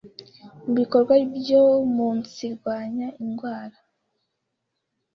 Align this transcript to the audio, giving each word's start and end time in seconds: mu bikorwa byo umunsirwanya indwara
mu 0.63 0.71
bikorwa 0.79 1.13
byo 1.37 1.61
umunsirwanya 1.87 3.07
indwara 3.23 3.77